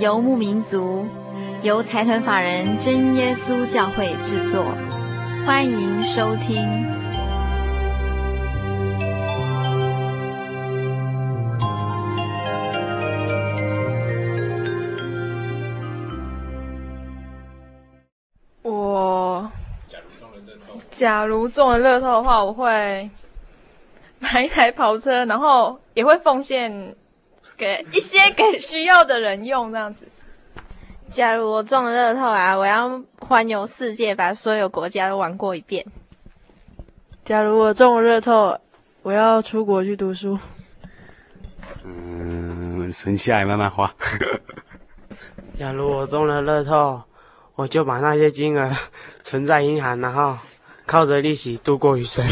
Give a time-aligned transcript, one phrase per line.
[0.00, 1.04] 游牧民族，
[1.60, 4.64] 由财团法人真耶稣教会制作，
[5.46, 6.66] 欢迎收听。
[18.62, 19.52] 我
[20.90, 23.10] 假如中了乐透的话，我会
[24.18, 26.96] 买一台跑车，然后也会奉献。
[27.56, 30.06] 给一些给需要的人用，这样子。
[31.08, 35.84] 假如我中了乐透啊，我要环游世界，把所有国家都玩过一遍。
[37.24, 38.58] 假如我中了乐透，
[39.02, 40.38] 我要出国去读书。
[41.84, 43.92] 嗯，存下来慢慢花。
[45.58, 47.02] 假如我中了乐透，
[47.54, 48.70] 我就把那些金额
[49.22, 50.38] 存在银行，然后
[50.86, 52.24] 靠着利息度过余生。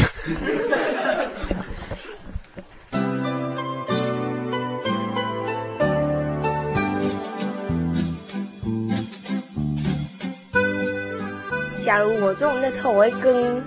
[11.89, 13.63] 假如我中乐透，我会跟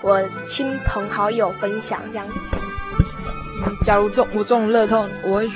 [0.00, 2.24] 我亲朋好友分享这样。
[3.84, 5.50] 假如中我中乐透，我会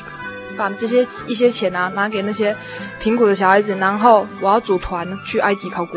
[0.57, 2.57] 把这些一些钱啊拿给那些
[2.99, 5.97] 贫苦的小孩子，然后我要组团去埃及考古。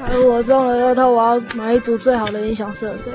[0.00, 3.12] 假如我中了乐透，我要买一组最好的音响设备。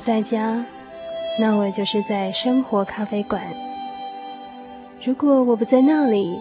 [0.00, 0.64] 在家，
[1.38, 3.40] 那我就是在生活咖啡馆；
[5.04, 6.40] 如果我不在那里，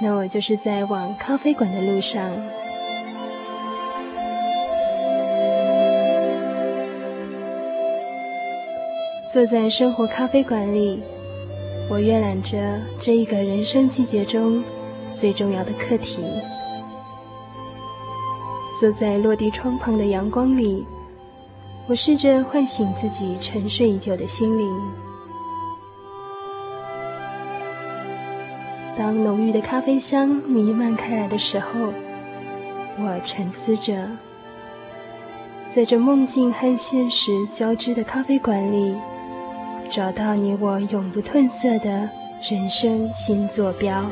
[0.00, 2.30] 那我就是在往咖啡馆的路上。
[9.32, 11.02] 坐在生活咖啡馆里，
[11.90, 12.56] 我阅览着
[13.00, 14.62] 这一个人生季节中
[15.12, 16.22] 最重要的课题。
[18.80, 20.86] 坐在落地窗旁的阳光里。
[21.88, 24.80] 我试着唤醒自己沉睡已久的心灵。
[28.96, 31.92] 当浓郁的咖啡香弥漫开来的时候，
[32.98, 34.08] 我沉思着，
[35.68, 38.96] 在这梦境和现实交织的咖啡馆里，
[39.88, 42.08] 找到你我永不褪色的
[42.50, 44.04] 人生新坐标。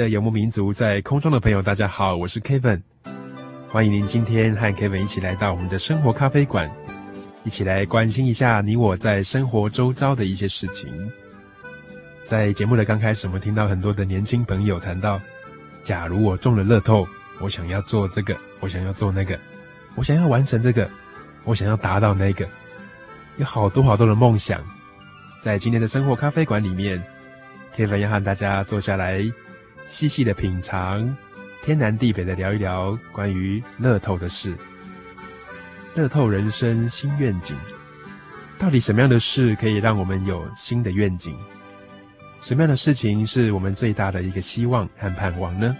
[0.00, 2.80] 的游牧民族，在空中的朋友，大家好，我是 Kevin，
[3.68, 6.70] 欢迎您今天和 Kevin 一起来到我们的生活咖啡馆，
[7.44, 10.88] 一起来关心一下你我在生活周遭的一些事情。
[12.24, 15.20] 在节目的刚开始，我们听到很多的年轻朋友谈到，
[15.82, 17.06] 假如我中了乐透，
[17.38, 19.38] 我想要做这个，我想要做那个，
[19.96, 20.88] 我想要完成这个，
[21.44, 22.48] 我想要达到那个，
[23.36, 24.64] 有好多好多的梦想，
[25.42, 27.02] 在今天的生活咖啡馆里面。
[27.76, 29.22] Kevin 要和大家坐下来，
[29.90, 31.16] 细细的品尝，
[31.64, 34.54] 天南地北的聊一聊关于乐透的事。
[35.96, 37.56] 乐透人生新愿景，
[38.56, 41.36] 到底什么样的事可以让我们有新的愿景？
[42.40, 45.76] 什么样的事情是我们最大的一个希望和盼望呢？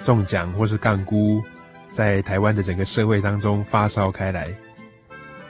[0.00, 1.18] 中奖或是杠龟，
[1.90, 4.48] 在台湾的整个社会当中发烧开来。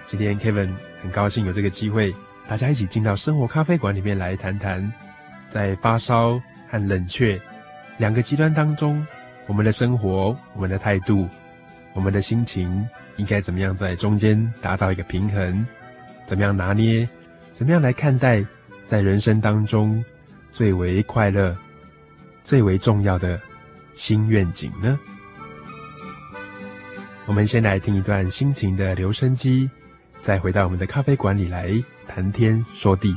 [0.07, 0.71] 今天 Kevin
[1.03, 2.15] 很高兴有这个机会，
[2.49, 4.91] 大家一起进到生活咖啡馆里面来谈谈，
[5.51, 6.41] 在发烧
[6.71, 7.41] 和冷却
[7.99, 9.05] 两个极端当中，
[9.47, 11.29] 我们的生活、我们的态度、
[11.95, 15.67] 我们的心情，应该怎么样在中间达到一个平衡？
[16.27, 17.09] 怎么样拿捏？
[17.53, 18.45] 怎么样来看待
[18.87, 20.03] 在人生当中
[20.51, 21.57] 最为快乐、
[22.43, 23.39] 最为重要的
[23.95, 24.99] 新愿景呢？
[27.27, 29.69] 我们先来听一段心情的留声机。
[30.21, 31.73] 再回到我们的咖啡馆里来
[32.07, 33.17] 谈天说地，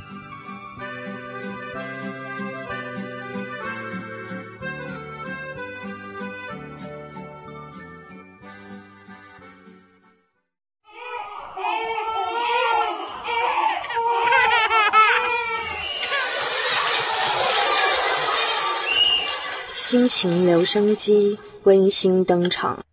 [20.15, 22.86] 情留声机温馨登场。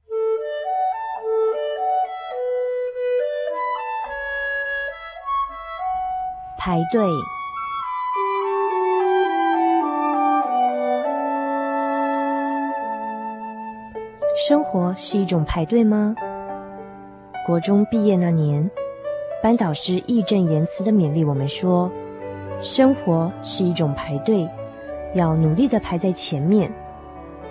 [6.58, 7.02] 排队，
[14.48, 16.14] 生活是一种排队吗？
[17.46, 18.70] 国中毕业那年，
[19.42, 21.92] 班导师义正言辞的勉励我们说
[22.62, 24.48] ：“生活是一种排队，
[25.14, 26.72] 要努力的排在前面。”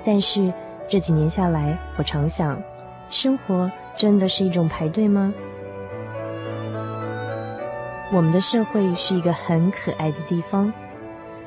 [0.04, 0.52] 但是
[0.88, 2.62] 这几年下来，我常想，
[3.10, 5.34] 生活真的是一种排队吗？
[8.12, 10.74] 我们的社会是一个很可爱的地方，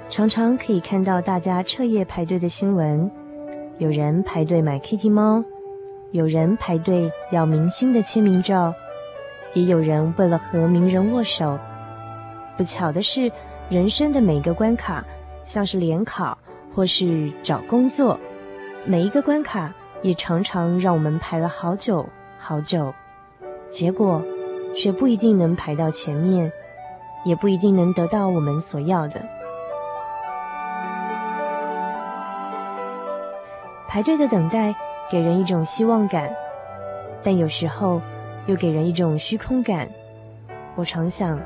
[0.09, 3.11] 常常可以看到大家彻夜排队的新闻。
[3.79, 5.43] 有人排队买 Kitty 猫，
[6.13, 8.73] 有人排队要明星的签名照，
[9.55, 11.59] 也有人为了和名人握手。
[12.57, 13.33] 不巧的是，
[13.69, 15.05] 人生的每个关卡，
[15.43, 16.39] 像是联考
[16.73, 18.21] 或是找工作，
[18.85, 22.05] 每一个关卡也常常让我们排了好久
[22.37, 22.93] 好久，
[23.71, 24.21] 结果，
[24.75, 26.51] 却不一定能排到前面，
[27.25, 29.25] 也不一定能得到我们所要的。
[33.87, 34.75] 排队的等待
[35.09, 36.35] 给人一种希望感，
[37.23, 38.03] 但有时候
[38.47, 39.89] 又给人一种虚空感。
[40.75, 41.39] 我常想，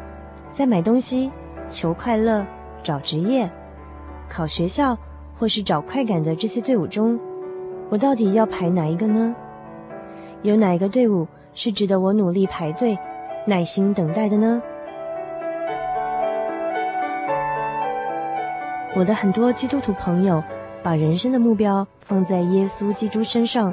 [0.52, 1.30] 在买东西、
[1.68, 2.46] 求快乐、
[2.82, 3.46] 找职业、
[4.26, 4.96] 考学校
[5.38, 7.18] 或是找快感的这些队伍中，
[7.88, 9.34] 我到底要排哪一个呢？
[10.42, 12.98] 有哪一个队伍是值得我努力排队？
[13.46, 14.60] 耐心等待的呢？
[18.96, 20.42] 我的很多基督徒朋友
[20.82, 23.72] 把人生的目标放在耶稣基督身上，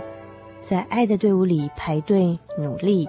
[0.61, 3.07] 在爱的队伍里排队努力。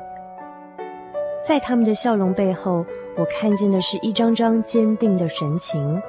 [1.47, 2.87] 在他们的笑容背后，
[3.17, 6.01] 我看见的是一张张坚定的神情。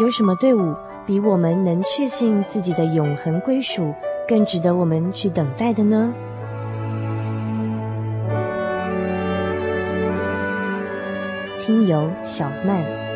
[0.00, 0.74] 有什么队伍
[1.08, 3.94] 比我们能确信自己的永恒归属
[4.28, 6.12] 更值得我们去等待的呢？
[11.64, 13.07] 听友小曼。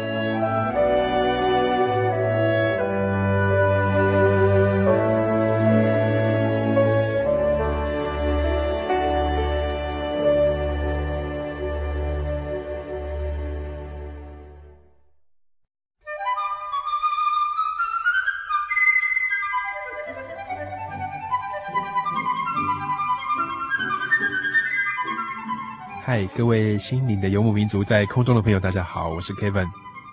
[26.28, 29.68] 各位心灵的游牧民族，在空中的朋友，大家好，我是 Kevin，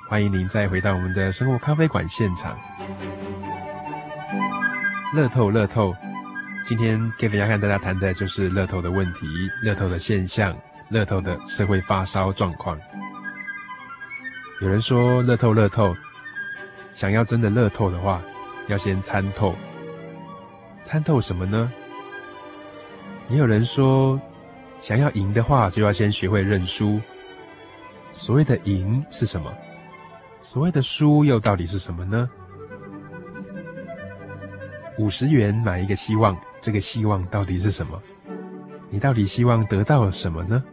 [0.08, 2.58] 欢迎您再回到我们的生活咖啡馆现场。
[5.14, 5.96] 乐透，乐透，
[6.66, 9.28] 今天 Kevin 要跟大家谈的就是乐透的问题、
[9.64, 10.56] 乐透的现象、
[10.90, 12.80] 乐透的社会发烧状况。
[14.62, 15.96] 有人说，乐透，乐透，
[16.94, 18.22] 想要真的乐透的话，
[18.68, 19.56] 要先参透。
[20.84, 21.72] 参透什么呢？
[23.30, 24.20] 也有人说。
[24.82, 27.00] 想要赢的话，就要先学会认输。
[28.14, 29.54] 所谓的赢是什么？
[30.42, 32.30] 所谓的输又到底是什么呢？
[34.98, 38.02] 五十元买一个希望，这个希望到底是什么？
[38.90, 40.64] 你到底希望得到什么呢？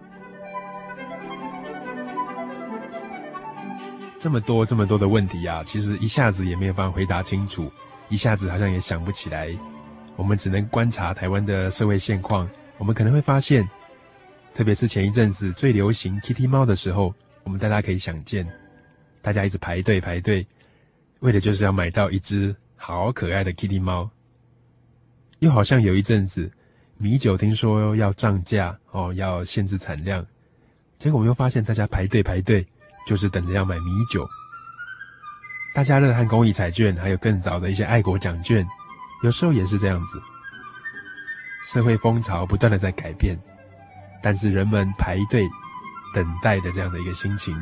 [4.19, 7.71] 这么多这么多的问题啊，其实一下子也没有办法回答清楚，
[8.09, 9.51] 一下子好像也想不起来。
[10.17, 12.49] 我们只能观察台湾的社会现况，
[12.79, 13.69] 我们可能会发现。
[14.57, 18.49] 特别是前一阵子最流行 Kitty 猫的时候，我们大家可以想见，
[19.21, 20.47] 大家一直排队排队，
[21.21, 24.09] 为的就是要买到一只好可爱的 Kitty 猫。
[25.41, 26.51] 又好像有一阵子
[26.97, 30.27] 米酒听说要涨价哦，要限制产量，
[30.99, 32.67] 结果我们又发现大家排队排队，
[33.07, 34.27] 就是等着要买米酒。
[35.75, 38.67] 大家乐和公益彩券，还有更早的一些爱国奖券，
[39.23, 40.19] 有时候也是这样子。
[41.67, 43.39] 社会风潮不断的在改变，
[44.27, 45.49] 但是人们排队
[46.13, 47.57] 等待的这样的一个心情，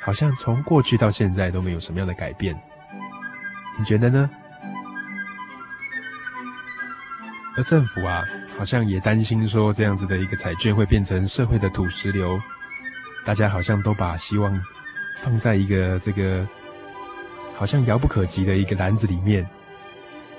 [0.00, 2.58] 好像从过去到现在都没有什么样的改变。
[3.78, 4.30] 你觉得呢？
[7.54, 8.24] 而政府啊，
[8.56, 12.40] 好像也担心说，这样子的一个彩券会变成社会的土石流，
[13.26, 14.58] 大家好像都把希望
[15.20, 16.48] 放在一个这个。
[17.58, 19.46] 好像遥不可及的一个篮子里面，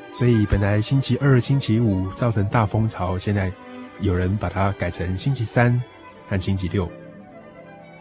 [0.10, 3.54] 所以本来星期二、星期五造成大风潮，现在
[4.02, 5.82] 有人把它改成星期三
[6.28, 6.92] 和星期六。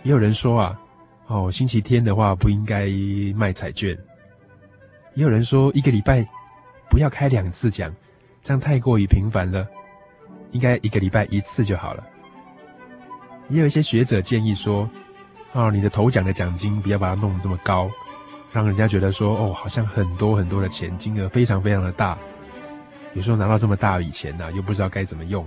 [0.03, 0.81] 也有人说啊，
[1.27, 2.89] 哦，星期天的话不应该
[3.37, 3.97] 卖彩券。
[5.15, 6.27] 也有人说一个礼拜
[6.89, 7.95] 不要开两次奖，
[8.43, 9.67] 这样太过于频繁了，
[10.53, 12.07] 应该一个礼拜一次就好了。
[13.49, 14.89] 也有一些学者建议说，
[15.53, 17.91] 哦，你的头奖的奖金不要把它弄得这么高。
[18.53, 22.19] 让人家觉得说，哦，好像很多很多的钱，金额非常非常的大。
[23.15, 25.47] 有时候拿到这么大笔钱呢，又不知道该怎么用，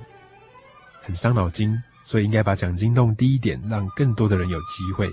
[1.04, 1.78] 很伤脑筋。
[2.06, 5.10] 所以应该把奖金弄低一点，让更多的人有机会。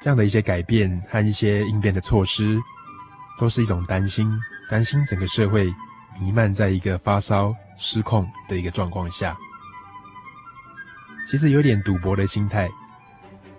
[0.00, 2.58] 这样的一些改变和一些应变的措施，
[3.38, 4.28] 都是一种担心，
[4.68, 5.72] 担心整个社会
[6.20, 9.36] 弥漫在一个发烧失控的一个状况下。
[11.28, 12.68] 其实有点赌博的心态。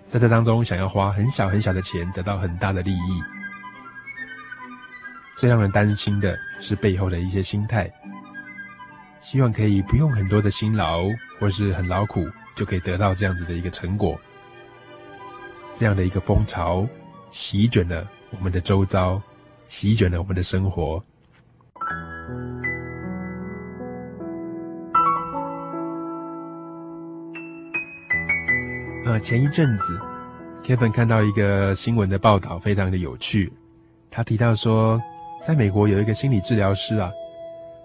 [0.04, 3.22] 在这当中，想要花很小很小的钱得到很大的利益，
[5.34, 7.90] 最让人担心的是背后的一些心态，
[9.22, 11.04] 希望可以不用很多的辛劳
[11.38, 12.26] 或是很劳苦
[12.56, 14.18] 就可以得到这样子的一个成果，
[15.74, 16.86] 这样的一个风潮
[17.30, 19.22] 席卷了我们的周遭，
[19.66, 21.02] 席卷了我们的生活。
[29.06, 30.00] 呃，前一阵子
[30.64, 33.52] ，Kevin 看到一个新闻的报道，非常的有趣。
[34.10, 35.00] 他提到说，
[35.46, 37.10] 在美国有一个心理治疗师啊，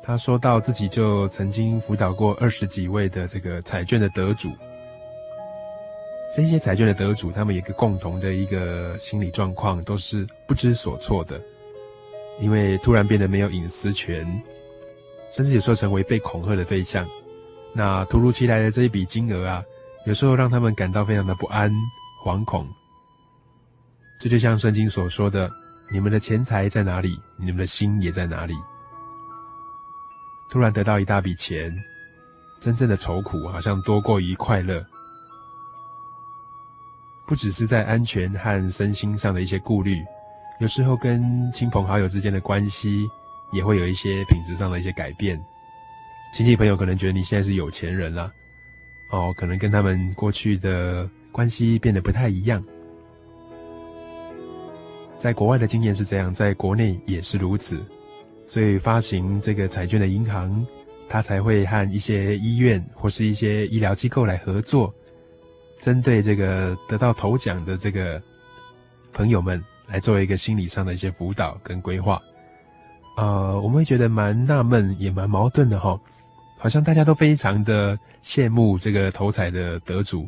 [0.07, 4.49] 他说到自己就曾经辅导过二十几位的这个彩券的得主。
[6.33, 11.41] 这些彩券的得主，他们有一个共同的一个心理状况，都是不知所措的，
[12.39, 14.25] 因为突然变得没有隐私权，
[15.29, 17.05] 甚至有时候成为被恐吓的对象。
[17.73, 19.61] 那突如其来的这一笔金额啊。
[20.05, 21.69] 有时候让他们感到非常的不安、
[22.23, 22.65] 惶恐。
[24.21, 25.51] 这就像圣经所说的
[25.91, 28.53] ：“你们的钱财在哪里，你们的心也在哪里。”
[30.49, 31.75] 突然得到一大笔钱，
[32.59, 34.83] 真正的愁苦好像多过于快乐。
[37.27, 40.01] 不只是在安全和身心上的一些顾虑，
[40.61, 43.05] 有时候跟亲朋好友之间的关系
[43.51, 45.37] 也会有一些品质上的一些改变。
[46.33, 48.31] 亲戚朋友可能觉得你现在是有钱人了。
[49.09, 52.63] 哦，可能跟他们过去的关系变得不太一样。
[55.17, 57.83] 在国外的经验是这样，在国内也是如此，
[58.47, 60.65] 所以发行这个彩券的银行，
[61.07, 64.91] 他才会和一些医院或是一些医疗机构来合作，
[65.79, 68.19] 针对这个得到头奖的这个
[69.11, 72.21] 朋友们来做一个心理上的一些辅导跟规划。
[73.17, 75.99] 呃，我们会觉得蛮纳闷，也蛮矛盾的哈。
[76.57, 80.27] 好像大家都非常的羡慕这个头彩的得主，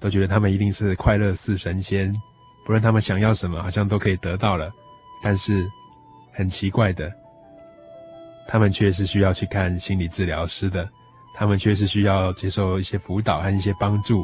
[0.00, 2.12] 都觉得他们一定是快乐似神仙，
[2.64, 4.70] 不论他们想要什么，好像都可以得到了。
[5.22, 5.66] 但是
[6.36, 7.12] 很奇怪的，
[8.46, 10.86] 他们却是需要去看心理治疗师的，
[11.34, 14.22] 他们却是需要接受一些辅导和一些帮助。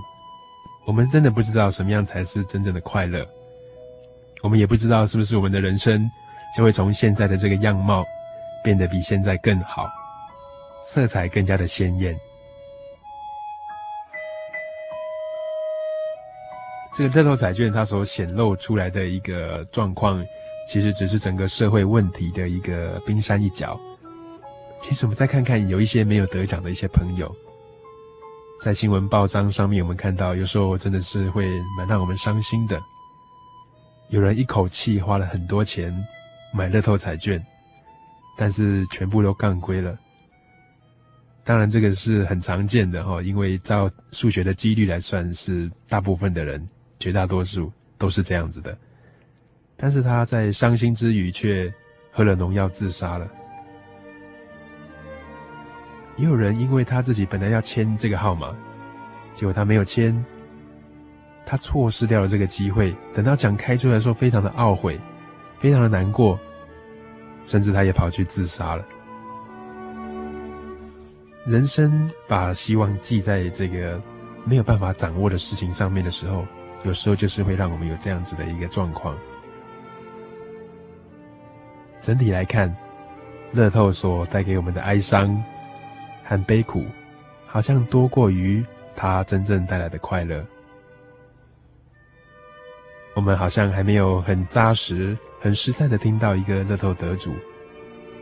[0.85, 3.27] 我们真的不知道什么样才是真正的快乐，
[4.43, 6.07] 我们也不知道是不是我们的人生
[6.57, 8.05] 就会从现在的这个样貌
[8.63, 9.89] 变得比现在更好。
[10.85, 12.15] 色彩更加的鲜艳。
[16.95, 20.23] 这个乐透彩券它所显露出来的一个状况，
[20.73, 23.79] 其实只是整个社会问题的一个冰山一角。
[24.81, 27.31] 其实我们再看看，有一些没有得奖的一些朋友，
[28.59, 32.81] 在新闻报章上面，我们看到有时候真的是会蛮让我们伤心的。
[34.09, 35.95] 有人一口气花了很多钱
[36.55, 37.45] 买乐透彩券，
[38.39, 39.95] 但是全部都杠龟了。
[41.45, 46.67] 当然，这个是很常见的哈，因为照数学的几率来算，是大部分的人，
[46.99, 48.75] 绝大多数都是这样子的。
[49.83, 51.69] 但是他在伤心之余，却
[52.13, 53.29] 喝了农药自杀了。
[56.15, 58.55] 也有人因为他自己本来要签这个号码，
[59.35, 60.25] 结果他没有签，
[61.45, 62.95] 他错失掉了这个机会。
[63.13, 65.01] 等到奖开出来的时候，非常的懊悔，
[65.59, 66.39] 非常的难过，
[67.45, 68.85] 甚至他也跑去自杀了。
[71.45, 74.01] 人生把希望寄在这个
[74.45, 76.47] 没有办法掌握的事情上面的时候，
[76.85, 79.19] 有时候就是会让我们有这样子的一个状况。
[82.03, 82.75] 整体来看，
[83.53, 85.43] 乐透所带给我们的哀伤
[86.25, 86.85] 和悲苦，
[87.47, 88.63] 好像多过于
[88.95, 90.45] 它真正带来的快乐。
[93.15, 97.33] 我们好像还没有很扎实、很实在的听到一个乐透得主，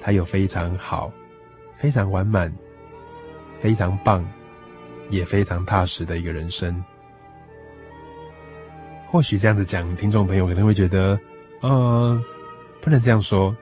[0.03, 1.11] 他有非常好、
[1.75, 2.53] 非常完满、
[3.61, 4.27] 非常棒，
[5.09, 6.85] 也非常踏实的一个人生。
[9.09, 11.19] 或许这样子讲，听众朋友可能会觉得，
[11.61, 12.21] 呃，
[12.81, 13.57] 不能这样说，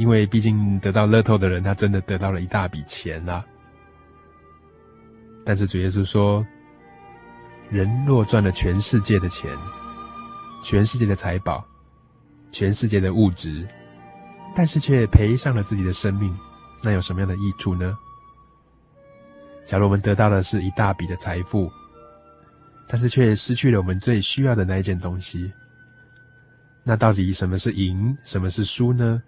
[0.00, 3.44] 因为毕竟得到乐透的人，他真的得到了一大笔钱啊。
[5.44, 6.42] 但是主耶稣说，
[7.68, 9.54] 人若赚了全世界的钱，
[10.62, 11.62] 全世界的财宝，
[12.50, 13.68] 全世界的物质，
[14.56, 16.34] 但是却赔上了自己的生命，
[16.82, 17.94] 那有什么样的益处呢？
[19.66, 21.70] 假如我们得到的是一大笔的财富，
[22.88, 25.52] 但是却失去了我们最需要的那一件东西，
[26.84, 29.22] 那到底什么是赢，什么是输呢？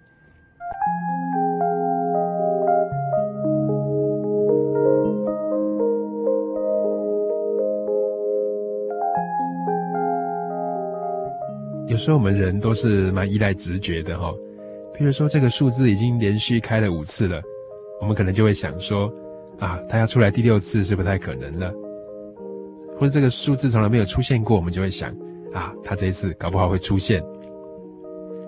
[11.93, 14.33] 有时候我们人都是蛮依赖直觉的哈，
[14.97, 17.39] 比如说这个数字已经连续开了五次了，
[18.01, 19.13] 我们可能就会想说，
[19.59, 21.71] 啊，它要出来第六次是不太可能了，
[22.99, 25.15] 或者这个数字从来没有出现过，我们就会想，
[25.53, 27.23] 啊，它这一次搞不好会出现。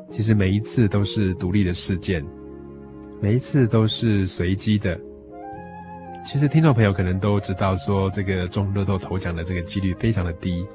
[0.08, 2.24] 其实每一次都是独立的事件，
[3.20, 4.98] 每一次都是随机的。
[6.24, 10.66] 其实听众朋友可能都知道，说这个中乐透头奖的这个几率非常的低。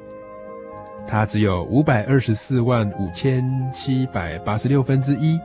[1.09, 5.39] 它只有五百二十四万五千七百八十六分之一，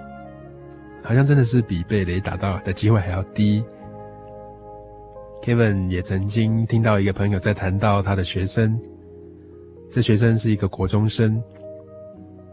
[1.03, 3.64] 好像真的是比被雷打到的机会还要低。
[5.42, 8.79] Kevin 也曾经听到一个朋友在谈到他的学生，
[9.90, 11.42] 这学生是一个国中生。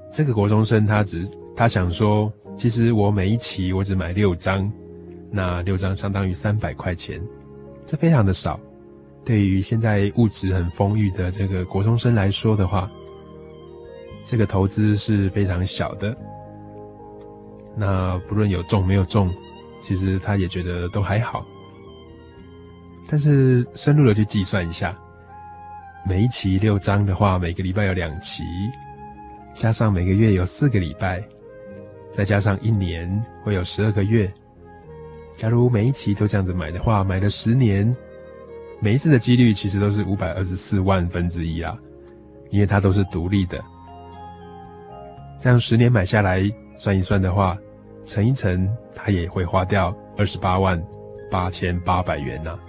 [0.10, 4.72] 这个国中生他只他想说，其实我每一期我只买六张，
[5.30, 7.22] 那六张相当于三百块钱，
[7.86, 8.58] 这非常的少。
[9.26, 12.90] 对于现在物质很丰裕的这个国中生来说的话，
[14.24, 16.16] 这个投资是非常小的，
[17.76, 19.34] 那不论有中没有中，
[19.82, 21.46] 其实他也觉得都还好。
[23.08, 24.98] 但是深入的去计算一下，
[26.08, 28.44] 每一期六张的话，每个礼拜有两期，
[29.54, 31.22] 加上每个月有四个礼拜，
[32.14, 34.32] 再加上一年会有十二个月。
[35.36, 37.94] 假如每一期都这样子买的话，买了十年，
[38.80, 41.78] 每一次的几率其实都是五百二十四万分之一啊，
[42.50, 43.62] 因为它都是独立的。
[45.42, 46.40] 这样十年买下来，
[46.76, 47.58] 算一算的话，
[48.06, 50.80] 乘一乘，它也会花掉二十八万
[51.32, 52.60] 八千八百元呢、啊。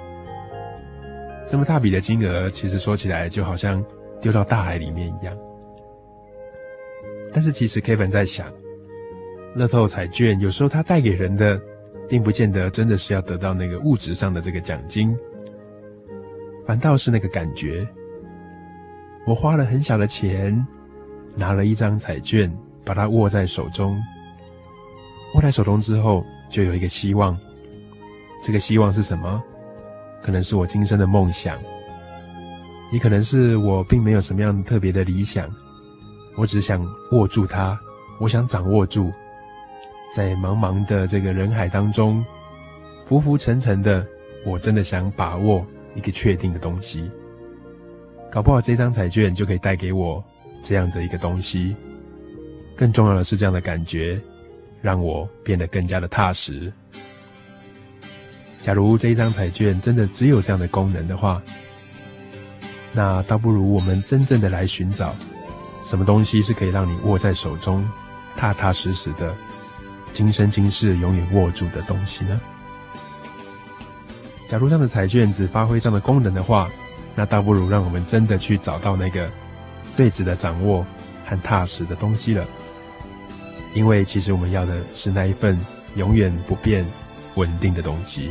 [1.47, 3.85] 这么大笔的金额，其实说起来就好像
[4.23, 5.37] 丢到大海里面一样。
[7.31, 8.47] 但是其实 Kevin 在想，
[9.55, 11.61] 乐透彩券有时候它带给人的，
[12.09, 15.15] 并不见得真的是要得到那个物质上的这个奖金，
[16.65, 17.87] 反倒是那个感觉。
[19.27, 20.67] 我花了很小的钱。
[21.35, 22.53] 拿了一张彩券，
[22.85, 24.01] 把它握在手中。
[25.35, 27.39] 握在手中之后，就有一个希望。
[28.45, 29.43] 这个希望是什么？
[30.23, 31.59] 可能是我今生的梦想，
[32.93, 35.49] 也可能是我并没有什么样特别的理想。
[36.37, 37.79] 我只想握住它，
[38.21, 39.13] 我想掌握住，
[40.15, 42.25] 在茫茫的这个人海当中，
[43.05, 44.07] 浮浮沉沉的，
[44.45, 47.11] 我真的想把握一个确定的东西。
[48.31, 50.25] 搞不好这张彩券就可以带给我。
[50.63, 51.75] 这样的一个东西，
[52.77, 54.21] 更重要的是这样的感觉，
[54.81, 56.73] 让我变得更加的踏实。
[58.61, 61.43] 假如这一张彩券真的只有这样的功能的话，
[62.93, 65.15] 那倒不如我们真正的来寻找，
[65.85, 67.85] 什么东西是可以让你握在手中，
[68.37, 69.35] 踏踏实实的，
[70.13, 72.41] 今生今世永远握住的东西呢？
[74.49, 76.71] 假如这样的彩券只发挥这样的功能的话，
[77.17, 79.29] 那倒不如让我们真的去找到那个。
[79.93, 80.87] 最值得掌握
[81.27, 82.47] 和踏实的东西了，
[83.75, 85.59] 因为其实我们要的是那一份
[85.97, 86.87] 永远不变、
[87.35, 88.31] 稳定的东西。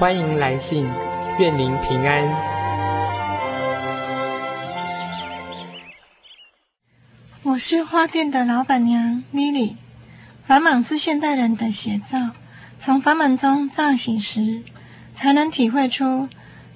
[0.00, 0.88] 欢迎来信，
[1.38, 2.26] 愿您平安。
[7.42, 9.76] 我是花店的老板娘莉莉。
[10.46, 12.30] 繁忙是现代人的写照，
[12.78, 14.62] 从繁忙中乍醒时，
[15.14, 16.30] 才能体会出，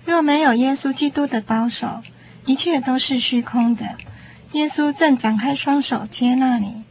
[0.04, 2.02] 若没有耶稣基督的保守，
[2.44, 3.87] 一切都是虚空的。
[4.52, 6.84] 耶稣正展开双手接纳你。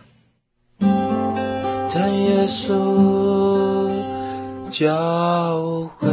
[1.88, 3.53] 在耶稣
[4.74, 6.08] 教会。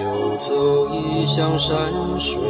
[0.00, 2.40] 游走异乡山水，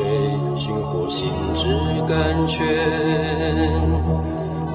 [0.55, 1.67] 寻获心之
[2.09, 2.63] 甘泉，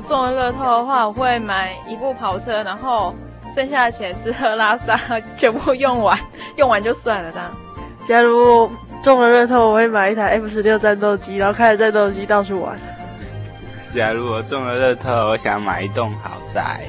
[0.00, 3.14] 中了乐透的话，我会买一部跑车，然后
[3.54, 4.98] 剩下的钱吃喝拉撒
[5.36, 6.18] 全部用完，
[6.56, 7.32] 用完就算了。
[7.32, 7.50] 这样。
[8.06, 8.70] 假如我
[9.02, 12.78] 中了乐透，我会买一台 F 十六战斗机，然后开着战斗机到处玩。
[13.94, 16.80] 假如我中了乐透，我想买一栋豪宅，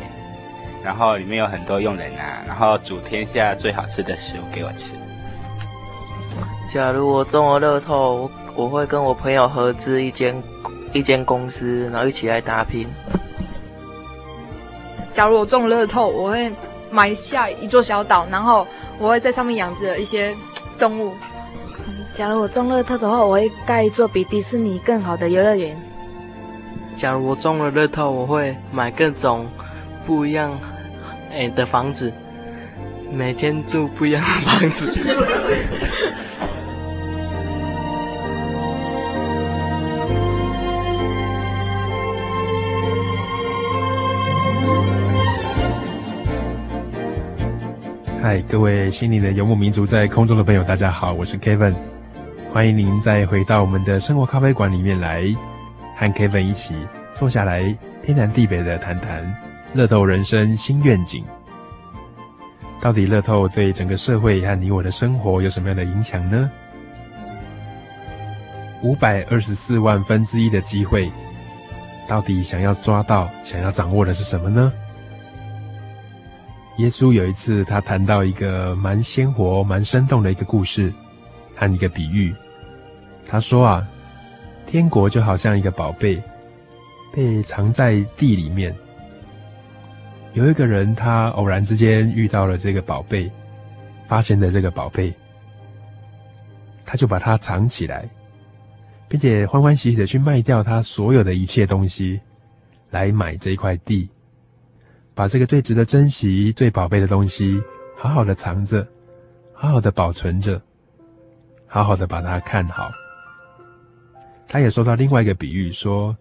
[0.83, 4.93] 然后里面有很多佣人啊，然后煮天下最好吃的食物给我吃。
[6.73, 10.35] 假如我中了乐透，我会跟我朋友合资一间。
[10.93, 12.87] 一间公司，然后一起来打拼。
[15.13, 16.51] 假如我中了乐透，我会
[16.89, 18.65] 买下一座小岛，然后
[18.97, 20.33] 我会在上面养着一些
[20.77, 21.13] 动物。
[22.13, 25.75] 假如我中乐透的话，我会盖一座比迪士尼更好的游乐园。
[26.97, 29.47] 假如我中了乐透，我会买各种
[30.05, 30.57] 不一样
[31.31, 32.11] 诶的房子，
[33.11, 34.91] 每天住不一样的房子。
[48.21, 51.73] 嗨，各位心灵的游牧民族，在空中的朋友，大家好，我是 Kevin，
[52.51, 55.23] 欢迎您再回到我们的生活咖啡馆里面来，
[55.95, 56.75] 和 Kevin 一起
[57.13, 59.33] 坐下来，天南地北的谈谈
[59.73, 61.23] 乐透人生新愿景。
[62.81, 66.51] 到底乐透对整个社会和你我的生活有什么样的影响呢？
[68.83, 71.09] 五百二十四万分之一的机会，
[72.05, 74.73] 到底想要抓到、想要掌握的是什么呢？
[76.79, 80.93] 耶稣有一次，他谈到一个蛮鲜活、蛮生动的一个故事
[81.53, 82.33] 和一个比喻。
[83.27, 83.85] 他说啊，
[84.65, 86.23] 天国就好像一个宝贝，
[87.13, 88.73] 被藏在地里面。
[90.31, 93.29] 有一个人，他偶然之间遇到了这个宝贝，
[94.07, 95.13] 发现了这个宝贝，
[96.85, 98.07] 他就把它藏起来，
[99.09, 102.21] 并且欢欢喜喜的去卖掉他所有的一切东西，
[102.89, 104.07] 来买这块地。
[105.19, 107.61] 把这个最值得珍惜、最宝贝的东西，
[107.97, 108.87] 好好的藏着，
[109.51, 110.61] 好好的保存着，
[111.67, 112.89] 好好的把它看好。
[114.47, 116.15] 他也说到另外一个比喻，说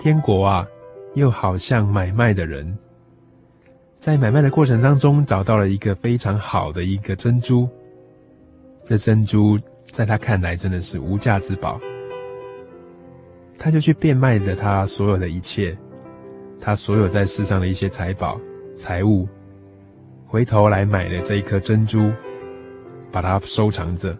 [0.00, 0.66] 天国啊，
[1.14, 2.74] 又好像买卖的人，
[3.98, 7.68] 在买卖的过程当中找到了一个非常好的一个珍珠，
[8.82, 11.78] 这珍珠在他看来真的是无价之宝，
[13.58, 15.76] 他就去变卖了他所有的一切。
[16.64, 18.40] 他所有在世上的一些财宝、
[18.76, 19.28] 财物，
[20.28, 22.08] 回头来买了这一颗珍珠，
[23.10, 24.16] 把它收藏着，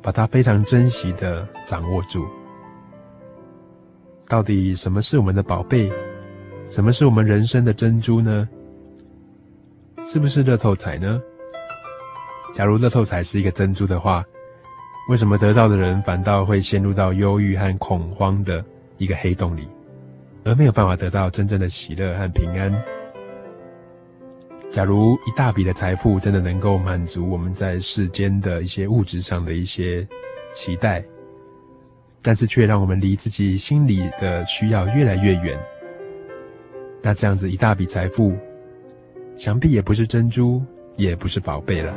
[0.00, 2.24] 把它非常珍惜的掌握住。
[4.28, 5.90] 到底什么是我们的宝贝？
[6.68, 8.48] 什么是我们人生的珍珠呢？
[10.04, 11.20] 是不是乐透彩呢？
[12.54, 14.24] 假如乐透彩是一个珍珠的话，
[15.10, 18.64] 为什么得到的人反倒会陷入到忧郁和恐慌的
[18.96, 19.66] 一个黑洞里，
[20.44, 22.72] 而没有办法得到真正的喜乐和平安？
[24.70, 30.06] 假如一大笔的财富真的能够满足我们在世间的一些物质上的一些
[30.52, 31.02] 期待，
[32.20, 35.58] 但是却让我们离自己心里的需要越来越远，
[37.00, 38.36] 那这样子一大笔财富，
[39.38, 40.62] 想必也不是珍珠，
[40.96, 41.94] 也不是宝贝了。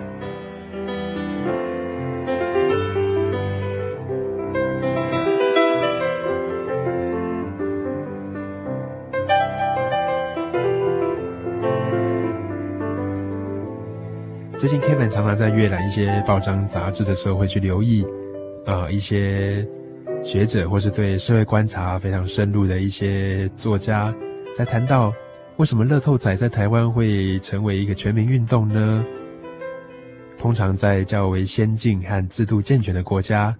[14.62, 18.06] 最近 Kevin 常常在阅览一些报章杂志的时候，会去留意，
[18.67, 19.67] 呃，一些
[20.24, 24.13] 学者或是对社会观察非常深入的一些作家，
[24.56, 25.12] 在谈到
[25.58, 29.04] 为什么乐透彩在台湾会成为一个全民运动呢？
[30.38, 33.56] 通常在较为先进和制度健全的国家，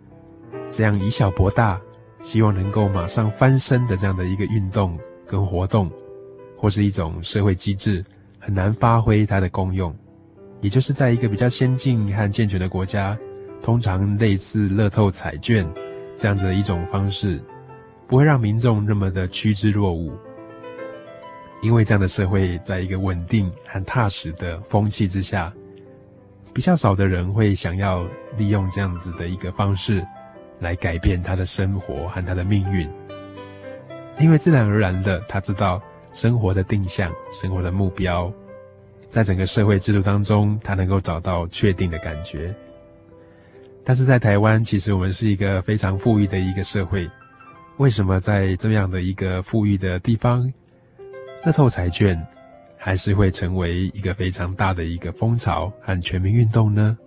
[0.70, 1.82] 这样以小博大，
[2.20, 5.90] 希望能够马上翻身的这样的一个运动跟活动，
[6.56, 8.06] 或是一种社会机制，
[8.38, 9.92] 很难发挥它的功用。
[10.62, 13.18] 也就是在一个比较先进和健全的国家，
[13.62, 15.68] 通常类似乐透彩券
[16.16, 17.42] 这样子的一种方式，
[18.08, 20.12] 不会让民众那么的趋之若鹜。
[21.64, 25.52] 因为这样的社会，在一个稳定和踏实的风气之下，
[26.54, 28.06] 比较少的人会想要
[28.38, 30.06] 利用这样子的一个方式
[30.60, 32.90] 来改变他的生活和他的命运。
[34.20, 35.82] 因为自然而然的，他知道
[36.14, 38.32] 生活的定向、生活的目标。
[39.12, 42.56] 在整个社会制度当中，他能够找到确定的感觉。
[43.84, 47.10] 但是在台湾，其实我们是一个非常富裕的一个社会。
[47.76, 50.50] 为什么在这样的一个富裕的地方，
[51.44, 52.18] 乐透彩券
[52.78, 56.98] 还是会成为一个非常大的一个风潮和全民运动呢？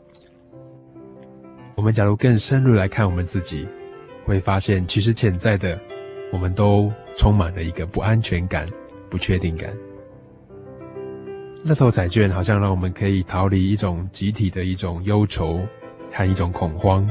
[1.75, 3.67] 我们假如更深入来看我们自己，
[4.27, 5.81] 会发现其实潜在的，
[6.31, 8.69] 我们都充满了一个不安全感、
[9.09, 9.73] 不确定感。
[11.64, 15.66] 乐透彩券好像让我们可以逃离一种集体的一种忧愁
[16.12, 17.09] 和一种恐慌，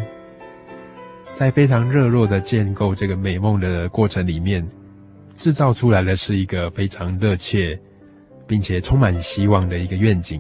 [1.34, 4.64] 在非常热络的建构这个美梦的过程里面，
[5.36, 7.78] 制造出来的是一个非常热切
[8.46, 10.40] 并且充满希望的一个愿景。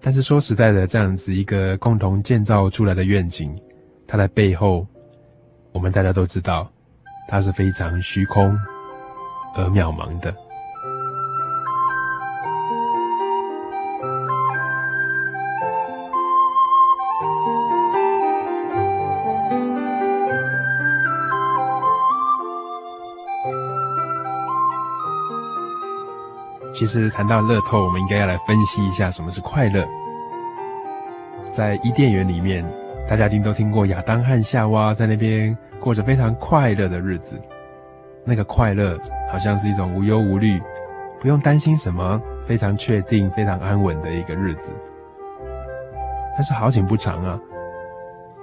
[0.00, 3.54] 但是说实在的，这样子一个共同建造出来的愿景，
[4.06, 4.86] 它的背后，
[5.70, 6.72] 我们大家都知道，
[7.28, 8.58] 它是非常虚空
[9.54, 10.34] 而渺茫的。
[26.78, 29.84] 其实谈到乐透，我们应该要来分析一下什么是快乐。
[31.48, 32.64] 在伊甸园里面，
[33.10, 37.34] 大家一定都听过亚当和夏娃在那边过着非常快乐的日子。
[38.24, 38.96] 那个快乐
[39.28, 40.62] 好像是一种无忧无虑，
[41.18, 44.72] 不用担心什么，非常确定、非常安稳的一个日子。
[46.36, 47.40] 但是好景不长啊，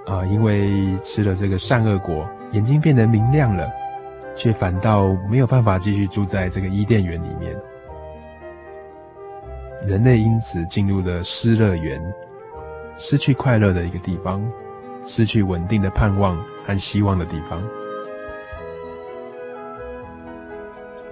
[0.07, 3.71] 啊，因为吃了这个善恶果，眼睛变得明亮了，
[4.35, 7.55] 却反倒没有办法继续住在这个伊甸园里面。
[9.85, 12.01] 人类因此进入了失乐园，
[12.97, 14.43] 失去快乐的一个地方，
[15.03, 17.61] 失去稳定的盼望和希望的地方。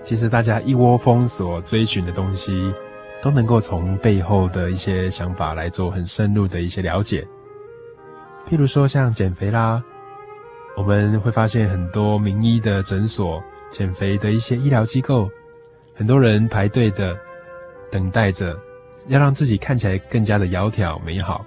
[0.02, 2.74] 其实大家一窝蜂所追寻的东西，
[3.22, 7.26] 都能够从背后的一些想法来做很深入的一些了解。
[8.50, 9.84] 譬如说像减肥啦，
[10.76, 15.30] 我们会发现很多名医的诊所、减肥的一些医疗机构，
[15.94, 17.16] 很多人排队的。
[17.94, 18.60] 等待着，
[19.06, 21.46] 要让自己看起来更加的窈窕美好。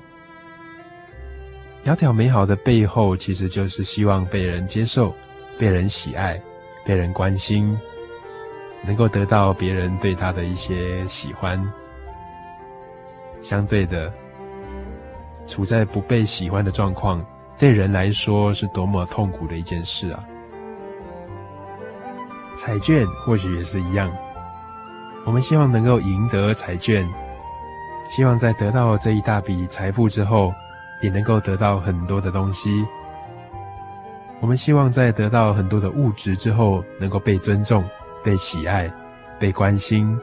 [1.85, 5.12] 窈窕美好的背后，其实就是希望被人接受、
[5.59, 6.40] 被人喜爱、
[6.85, 7.76] 被人关心，
[8.85, 11.61] 能够得到别人对他的一些喜欢。
[13.42, 14.12] 相对的，
[15.48, 17.26] 处在不被喜欢的状况，
[17.59, 20.24] 对人来说是多么痛苦的一件事啊！
[22.54, 24.16] 彩券或许也是一样。
[25.26, 27.04] 我们希望能够赢得彩券，
[28.06, 30.54] 希望在得到这一大笔财富之后，
[31.02, 32.86] 也能够得到很多的东西。
[34.40, 37.84] 我们希望在得到很多的物质之后，能够被尊重、
[38.22, 38.88] 被喜爱、
[39.36, 40.16] 被关心，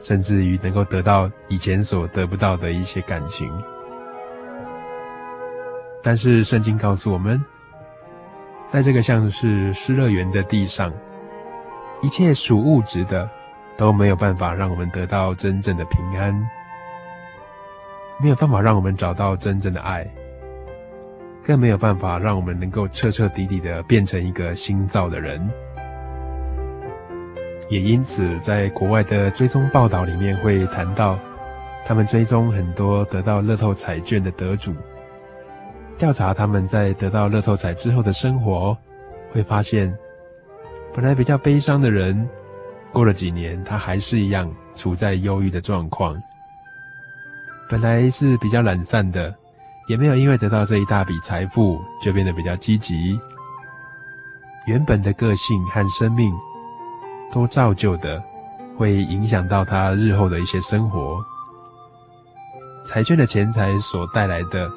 [0.00, 3.50] 甚至于能够得到以前所得不到的一些感情。
[6.04, 7.44] 但是圣经告诉我们，
[8.68, 10.92] 在这个像是失乐园的地上，
[12.00, 13.28] 一切属物质的。
[13.76, 16.34] 都没有办法让我们得到真正的平安，
[18.20, 20.06] 没有办法让我们找到真正的爱，
[21.44, 25.46] 更没有办法让我们能够彻彻底底的变成一个新造的人。
[27.68, 31.18] 也因此，在国外的追踪报道里面会谈到，
[31.84, 34.72] 他们追踪很多得到乐透彩券的得主，
[35.98, 38.76] 调查他们在得到乐透彩之后的生活，
[39.32, 39.92] 会发现，
[40.94, 42.28] 本来比较悲伤的人，
[42.92, 46.20] 过了几年，他还是一样处在忧郁的状况。
[47.68, 49.34] 本来是比较懒散的，
[49.88, 53.18] 也没有因为得到这一大笔财富就变得比较积极。
[54.66, 56.32] 原本的个性和生命。
[57.32, 58.22] 都造就的，
[58.78, 61.22] 会影响到他日后的一些生活。
[62.84, 64.70] 财券的钱财所带来的，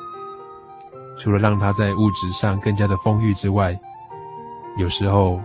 [1.17, 3.79] 除了让他在物质上更加的丰裕之外，
[4.77, 5.39] 有时候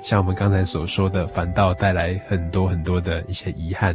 [0.00, 3.94] 像我们刚才所说的，反倒带来很多很多的一些遗憾。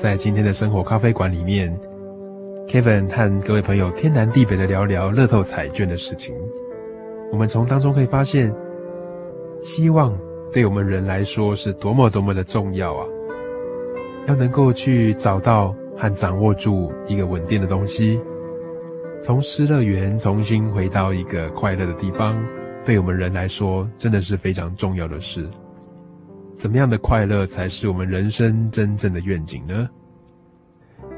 [0.00, 1.70] 在今天的生活咖啡馆里面
[2.66, 6.34] ，Kevin 和各位朋友天南地北的聊聊乐透彩券的事情。
[7.30, 8.50] 我们从当中可以发现，
[9.60, 10.18] 希望
[10.50, 13.06] 对我们人来说是多么多么的重要啊！
[14.26, 18.18] 要能够去找到和掌握住一个稳定的东西，
[19.20, 22.42] 从失乐园重新回到一个快乐的地方，
[22.86, 25.46] 对我们人来说真的是非常重要的事。
[26.60, 29.88] 怎么样的快乐才是我们人生真正的愿景呢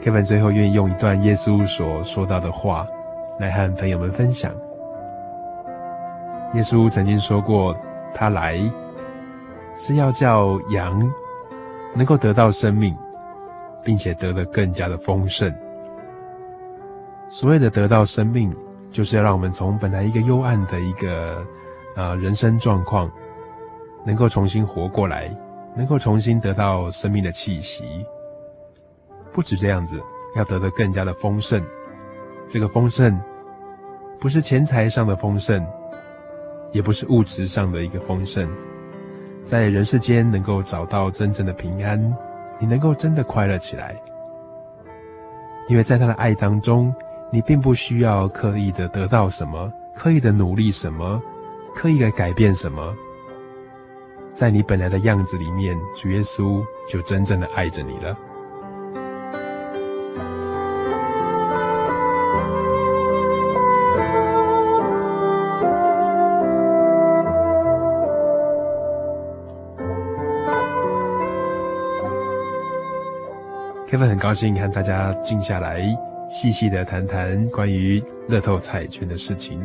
[0.00, 2.86] ？Kevin 最后愿意用一段耶稣所说到的话
[3.40, 4.52] 来和朋友们分享。
[6.54, 7.76] 耶稣曾经说过，
[8.14, 8.56] 他来
[9.74, 11.12] 是要叫羊
[11.92, 12.96] 能够得到生命，
[13.82, 15.52] 并且得的更加的丰盛。
[17.28, 18.54] 所谓的得到生命，
[18.92, 21.38] 就是要让我们从本来一个幽暗的一个
[21.96, 23.10] 啊、呃、人生状况。
[24.04, 25.30] 能够重新活过来，
[25.76, 28.04] 能够重新得到生命的气息。
[29.32, 30.00] 不止这样子，
[30.36, 31.62] 要得的更加的丰盛。
[32.48, 33.18] 这个丰盛，
[34.18, 35.64] 不是钱财上的丰盛，
[36.72, 38.48] 也不是物质上的一个丰盛，
[39.42, 41.98] 在人世间能够找到真正的平安，
[42.58, 43.96] 你能够真的快乐起来。
[45.68, 46.94] 因为在他的爱当中，
[47.30, 51.22] 你并不需要刻意的得到什么，刻意的努力什么，
[51.74, 52.94] 刻意的改变什么。
[54.32, 58.16] 在你本来的样子里面，主耶稣就真正的爱着你了。
[73.86, 75.82] Kevin 很高兴和大家静下来，
[76.30, 79.60] 细细的谈谈关于乐透彩券的事情，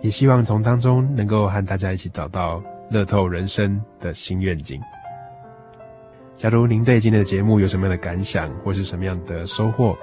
[0.00, 2.62] 也希望从当中能够和大家一起找到。
[2.90, 4.80] 乐透人生的新愿景。
[6.36, 9.96] 假如您对今天的节目有什么样的感想，或是什么样的收获，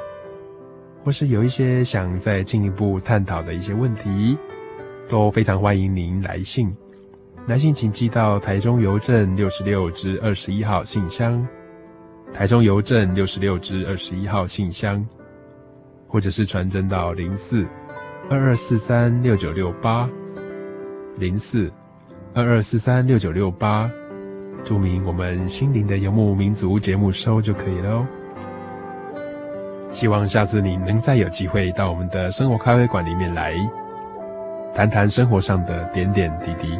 [1.04, 4.38] 或是有一些想再进一步探讨的一些问题，
[5.10, 6.74] 都非常欢迎您来信。
[7.48, 11.46] 来信请寄到台中邮政六十六支二十一号信箱，
[12.34, 15.06] 台中邮政六十六支二十一号信箱，
[16.08, 17.66] 或者是传真到零四
[18.30, 20.10] 二二四三六九六八
[21.18, 21.72] 零四。
[22.34, 23.92] 二二四三六九六八，
[24.64, 28.08] 注明我们心灵的游牧民族节目收就可以了哦。
[29.90, 33.54] 希望下次你能再有机会到我们的生活咖啡馆里面来，
[34.74, 36.80] 谈谈生活上的点点滴滴。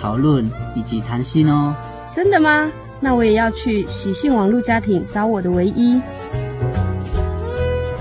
[0.00, 1.74] 讨论以及谈心哦。
[2.12, 2.70] 真的吗？
[2.98, 6.00] 那我也要去喜讯网络家庭找我的唯一。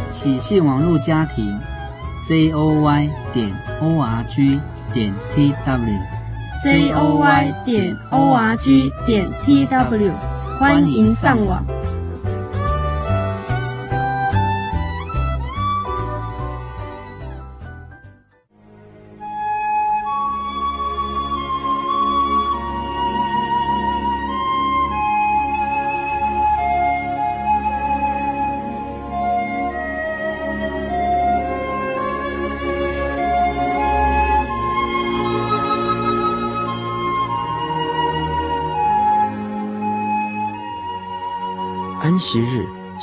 [0.10, 1.60] 喜讯网络家庭
[2.26, 4.60] ，j o y 点 o r g
[4.94, 10.14] 点 t w，j o y 点 o r g 点 t w，
[10.58, 11.75] 欢迎上网。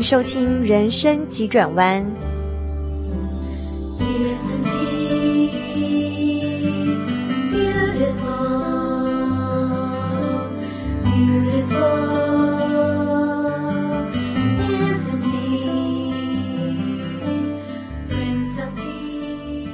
[0.00, 2.06] 收听人生急转弯。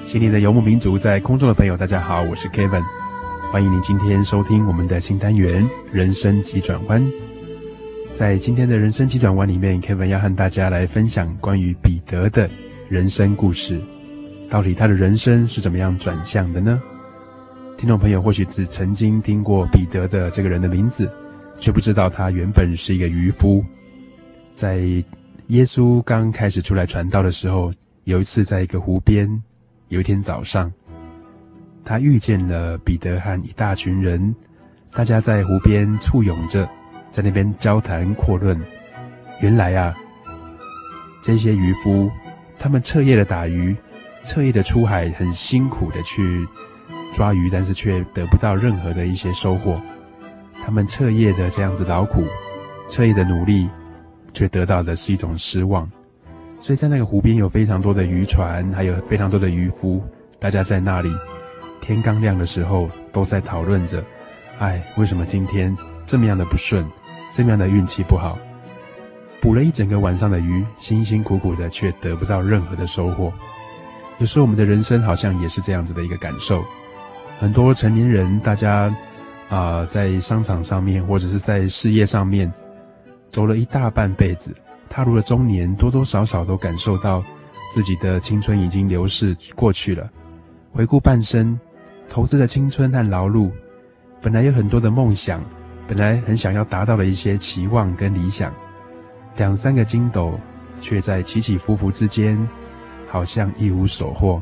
[0.04, 2.82] 心灵的游牧民族，在空中的朋友，大家好，我是 Kevin，
[3.52, 5.62] 欢迎您今天收听我们的新单元
[5.92, 7.02] 《人生急转弯》。
[8.18, 12.50] 在今天的人生急转弯里面，Kevin 要和大家来分享关于彼得的
[12.88, 13.80] 人生故事。
[14.50, 16.82] 到底他的人生是怎么样转向的呢？
[17.76, 21.08] 听众朋友或许只曾经听过彼得的这个人的名字，
[21.60, 23.64] 却不知道他原本是一个渔夫。
[24.52, 24.78] 在
[25.46, 29.30] 耶稣刚开始出来传道的时候，有一次在一个湖边，
[29.90, 30.72] 有一天早上，
[31.84, 34.34] 他遇见了彼得和一大群人，
[34.92, 36.68] 大家在湖边簇拥着。
[37.11, 38.61] 在那边交谈阔论，
[39.40, 39.94] 原来啊，
[41.22, 42.11] 这些渔夫
[42.59, 43.76] 他们彻夜的打鱼，
[44.22, 46.46] 彻夜的出海，很辛苦的去
[47.12, 49.80] 抓鱼，但是却得不到任何的一些收获。
[50.64, 52.24] 他们彻夜的这样子劳苦，
[52.88, 53.68] 彻夜的努力，
[54.34, 55.90] 却得到的是一种失望。
[56.59, 60.02] 所以在那个湖边有非常多的渔船，还有非常多的渔夫，
[60.38, 61.11] 大家在那里
[61.80, 64.04] 天刚亮的时候都在讨论着：
[64.59, 66.84] 哎，为什么今天这么样的不顺？
[67.30, 68.38] 这样的运气不好，
[69.40, 73.32] 捕了一整个晚上的鱼，辛辛苦苦的却得不到任何的收获。
[74.18, 76.64] 有时候我们的人生好像也是这样子的一个感受。
[77.38, 78.92] 很多成年人，大家
[79.48, 82.52] 啊、在商场上面或者是在事业上面
[83.30, 84.54] 走了一大半辈子，
[84.90, 87.22] 踏入了中年，多多少少都感受到
[87.72, 90.10] 自己的青春已经流逝过去了。
[90.72, 91.58] 回顾半生，
[92.08, 93.50] 投资的青春和劳碌，
[94.20, 95.40] 本来有很多的梦想。
[95.89, 98.53] 本来很想要达到的一些期望跟理想，
[99.39, 100.39] 两三个筋斗，
[100.82, 102.39] 却在起起伏伏之间，
[103.09, 104.41] 好像一无所获。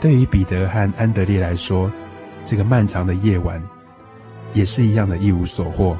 [0.00, 1.92] 对于彼得和安德烈来说，
[2.46, 3.62] 这个漫长的夜晚，
[4.54, 5.94] 也是一样的一无所获。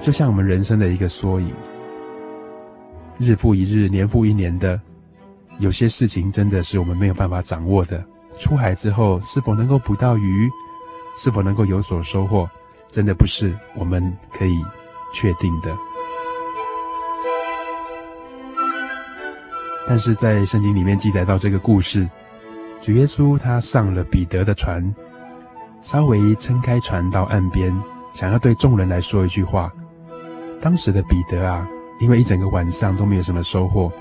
[0.00, 1.52] 就像我们人生的一个缩影，
[3.18, 4.80] 日复一日，年复一年的，
[5.58, 8.02] 有些事情真的是我们没有办法掌握的。
[8.38, 10.50] 出海之后是否能够捕到鱼，
[11.16, 12.48] 是否能够有所收获，
[12.90, 14.54] 真的不是我们可以
[15.12, 15.76] 确定的。
[19.86, 22.08] 但是在圣经里面记载到这个故事，
[22.80, 24.94] 主耶稣他上了彼得的船，
[25.82, 27.70] 稍微撑开船到岸边，
[28.12, 29.70] 想要对众人来说一句话。
[30.60, 31.68] 当时的彼得啊，
[32.00, 33.92] 因为一整个晚上都没有什么收获，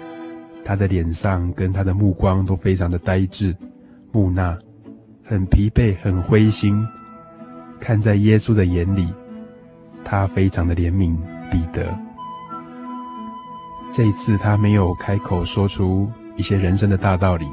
[0.63, 3.53] 他的脸上跟他的目光都非常的呆滞、
[4.13, 4.57] 木讷，
[5.25, 6.81] 很疲惫、很灰心。
[7.83, 9.13] 看在耶稣的眼里，
[10.05, 11.17] 他非常的怜悯
[11.51, 11.93] 彼得。
[13.91, 17.45] 这一次，他没有开口说出一些人生的大道理，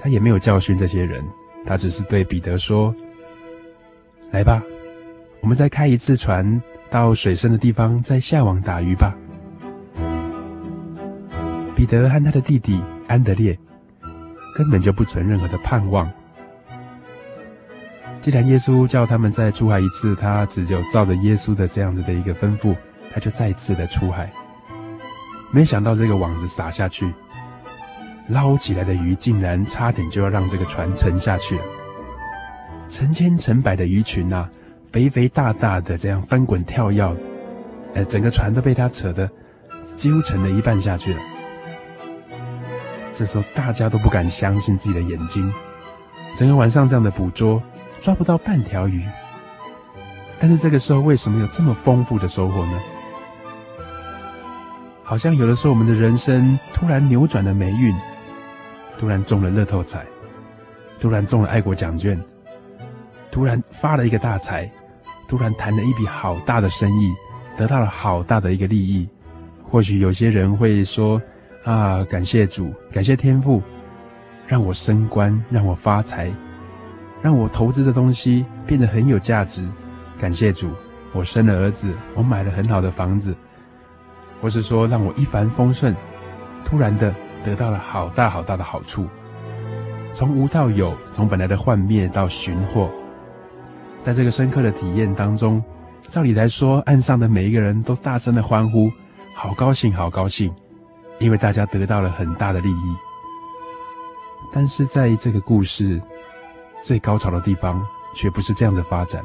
[0.00, 1.22] 他也没有教训这些人，
[1.66, 2.94] 他只是对彼得说
[4.32, 4.62] ：“来吧，
[5.42, 9.14] 我们再开一次船，到水深的地方再下网打鱼吧。”
[11.76, 13.54] 彼得和他的弟弟安德烈
[14.56, 16.10] 根本就不存任何的盼望。
[18.26, 22.74] 既然耶稣叫他们再出海一次，他只有照着耶稣的这样子的一个吩咐，
[23.14, 24.28] 他就再次的出海。
[25.52, 27.14] 没想到这个网子撒下去，
[28.26, 31.64] 捞起来的鱼竟然差点就要让这个船沉下去了。
[32.88, 34.50] 成千成百的鱼群啊，
[34.90, 37.16] 肥肥大大的这样翻滚跳跃，
[37.94, 39.30] 呃，整个船都被他扯得
[39.84, 41.20] 几乎沉了一半下去了。
[43.12, 45.48] 这时候大家都不敢相信自己的眼睛，
[46.34, 47.62] 整个晚上这样的捕捉，
[48.06, 49.02] 抓不到半条鱼。
[50.38, 52.80] 但是这个时候为什么有这么丰富的收获呢？
[55.02, 57.92] 好像有的时候，我们的人生突然扭转了霉运，
[58.96, 60.06] 突然中了乐透彩，
[61.00, 62.16] 突然中了爱国奖券，
[63.32, 64.70] 突然发了一个大财，
[65.26, 67.12] 突然谈了一笔好大的生意，
[67.56, 69.08] 得到了好大的一个利益。
[69.64, 71.20] 或许有些人会说
[71.66, 73.60] ：“啊，感谢主，感谢天父，
[74.46, 76.32] 让我升官，让我发财，
[77.22, 79.66] 让我投资的东西变得很有价值。
[80.18, 80.70] 感谢主，
[81.12, 83.34] 我生了儿子，我买了很好的房子。”
[84.42, 85.96] 或是说让我一帆风顺，
[86.62, 87.12] 突然的
[87.42, 89.06] 得到了好大好大的好处，
[90.12, 92.90] 从无到有，从本来的幻灭到寻获，
[93.98, 95.64] 在这个深刻的体验当中，
[96.06, 98.90] 照理来说，岸上的每一个人都大声的欢呼，
[99.34, 100.54] 好高兴，好高兴，
[101.18, 102.96] 因为大家得到了很大的利益。
[104.52, 106.00] 但是在这个故事
[106.82, 109.24] 最高潮的地方，却不是这样的发展。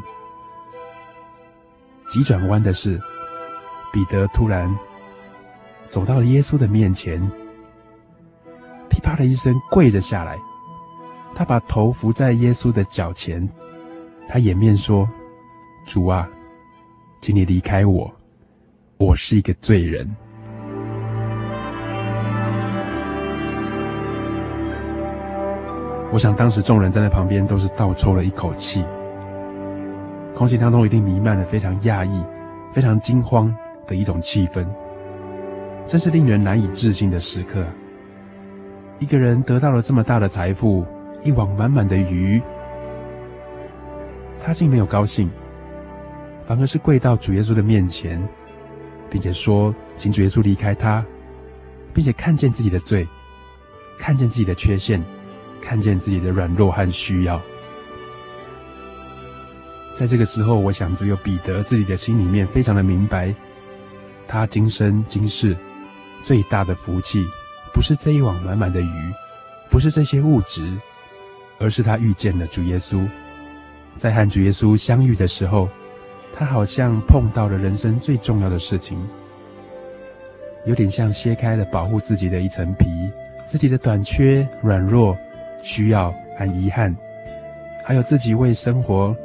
[2.08, 3.00] 急转弯的是，
[3.92, 4.74] 彼得突然。
[5.90, 7.20] 走到耶稣的面前，
[8.90, 10.40] 噼啪的一声跪着下来，
[11.36, 13.46] 他把头伏在耶稣的脚前，
[14.28, 15.06] 他掩面说
[15.86, 16.30] ：“主啊，
[17.20, 18.10] 请你离开我，
[19.00, 20.10] 我是一个罪人。”
[26.12, 28.84] 我想当时众人站在旁边都是倒抽了一口气，
[30.36, 32.22] 空气当中一定弥漫了非常讶异、
[32.74, 33.54] 非常惊慌
[33.88, 34.68] 的一种气氛。
[35.86, 37.66] 真是令人难以置信的时刻。
[39.00, 40.86] 一个人得到了这么大的财富，
[41.24, 42.42] 一网满满的鱼，
[44.44, 45.32] 他竟没有高兴，
[46.46, 48.22] 反而是跪到主耶稣的面前，
[49.10, 51.04] 并且说：“请主耶稣离开他，
[51.94, 53.08] 并且看见自己的罪，
[53.98, 55.04] 看见自己的缺陷，
[55.62, 57.42] 看见自己的软弱和需要。”
[59.94, 63.34] 在这个时候，我想只有彼得自己的心里面非常的明白，
[64.28, 65.56] 他今生今世。
[66.24, 67.26] 最大的福气，
[67.74, 69.12] 不是这一网满满的鱼，
[69.72, 70.72] 不是这些物质，
[71.58, 73.10] 而是他遇见了主耶稣。
[73.96, 75.68] 在和主耶稣相遇的时候，
[76.36, 79.04] 他好像碰到了人生最重要的事情，
[80.68, 82.86] 有点像揭开了保护自己的一层皮，
[83.48, 85.18] 自己的短缺、软弱、
[85.62, 86.96] 需要和遗憾，
[87.84, 89.16] 还有自己为生活、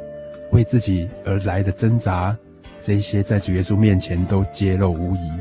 [0.51, 2.35] 为自己而来的挣扎，
[2.79, 5.31] 这些在主耶稣面前都揭露无遗。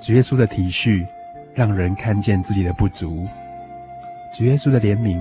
[0.00, 1.06] 主耶稣的体恤，
[1.54, 3.26] 让人看见自己的不足；
[4.36, 5.20] 主耶稣的怜悯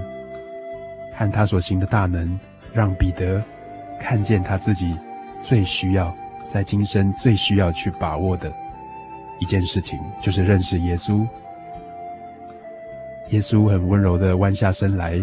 [1.14, 2.40] 和他所行的大能，
[2.74, 3.44] 让彼得
[4.00, 4.98] 看见他自己
[5.44, 6.16] 最需要，
[6.48, 8.52] 在今生最需要去把握的
[9.40, 11.28] 一件事情，就是认识耶稣。
[13.32, 15.22] 耶稣很温柔的弯下身来，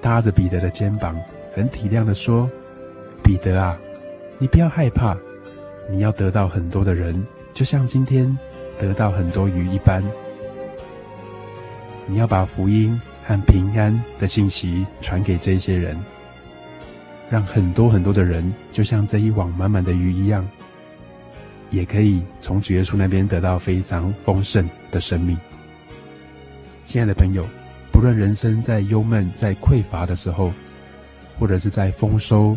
[0.00, 1.20] 搭着彼得的肩膀，
[1.54, 2.48] 很体谅的说
[3.24, 3.76] ：“彼得啊，
[4.38, 5.16] 你不要害怕，
[5.90, 8.36] 你要得到很多的人，就像今天。”
[8.76, 10.02] 得到很多鱼一般，
[12.08, 15.96] 你要把福音和平安的信息传给这些人，
[17.30, 20.44] 让很多很多的人，就像这一网满满的鱼一样，
[21.70, 25.38] 也可以从主耶稣那边得到非常丰盛的生命。
[26.84, 27.44] 亲爱的朋友，
[27.90, 30.52] 不论人生在忧闷、在匮乏的时候，
[31.38, 32.56] 或者是在丰收、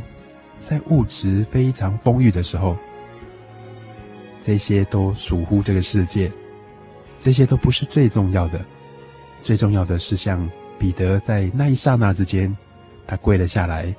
[0.61, 2.77] 在物质非常丰裕的时候，
[4.39, 6.29] 这些都属乎这个世界，
[7.17, 8.63] 这些都不是最重要的。
[9.41, 10.47] 最重要的是，像
[10.77, 12.55] 彼得在那一刹那之间，
[13.07, 13.95] 他跪了下来，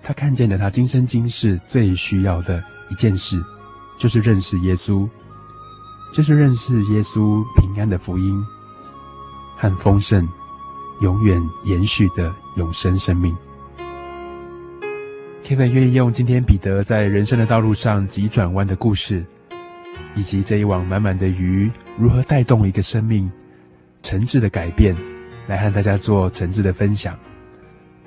[0.00, 3.42] 他看见了他今生今世最需要的一件事，
[3.98, 5.08] 就是认识耶稣，
[6.14, 8.42] 就是认识耶稣平安的福音
[9.60, 10.26] 和丰盛、
[11.02, 13.36] 永远延续的永生生命。
[15.44, 19.22] Kevin 愿意用今天彼得在人生的道路上急转弯的故事，
[20.14, 23.30] 以及这一网满满的鱼如何带动一个生命。
[24.02, 24.96] 诚挚的改变，
[25.46, 27.18] 来和大家做诚挚的分享。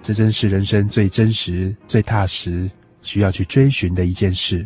[0.02, 2.68] 这真是人生最真实、最踏实，
[3.04, 4.66] 需要去追寻的一件事。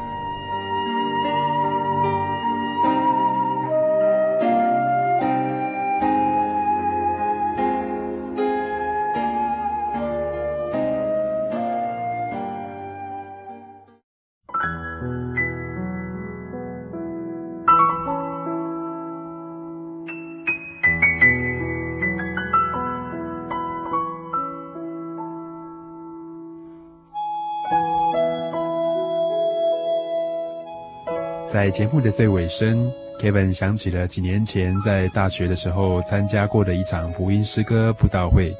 [31.61, 38.51] 在节目的最尾声，Kevin 想起了几年前在大学的时候参加过的一场福音诗歌布道会。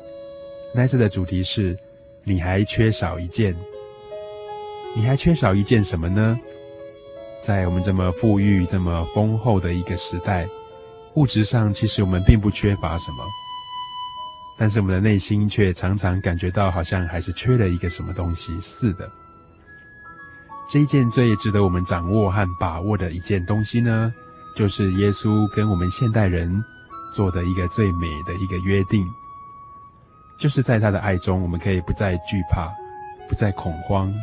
[0.71, 1.75] 那次的主题是
[2.23, 3.55] “你还缺少一件”，
[4.95, 6.39] 你还缺少一件什么呢？
[7.41, 10.47] 在我们这么富裕、这么丰厚的一个时代，
[11.15, 13.23] 物质上其实我们并不缺乏什么，
[14.59, 19.11] 但是我们的内心却常常感觉到好像还是缺了一个什么东西似的。
[20.71, 24.09] 这一件最值得我们掌握和把握的一件东西呢，
[24.55, 26.49] 就是耶稣跟我们现代人
[27.13, 29.05] 做的一个最美的一个约定，
[30.39, 32.69] 就是在他的爱中，我们可以不再惧怕，
[33.27, 34.13] 不再恐慌，